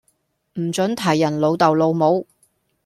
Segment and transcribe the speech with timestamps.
[0.55, 2.25] 唔准提人老竇老母